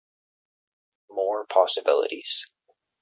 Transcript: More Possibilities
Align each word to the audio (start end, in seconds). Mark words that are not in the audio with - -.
More 1.11 1.45
Possibilities 1.45 2.47